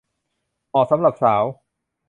[0.69, 1.43] เหมาะสำหรับสาว